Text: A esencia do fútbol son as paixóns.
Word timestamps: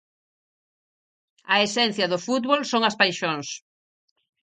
A 1.53 1.55
esencia 1.67 2.09
do 2.11 2.19
fútbol 2.27 2.59
son 2.71 2.81
as 2.89 2.97
paixóns. 3.01 3.47